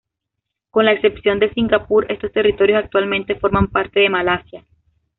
[0.71, 4.65] Con la excepción de Singapur, estos territorios actualmente forman parte de Malasia.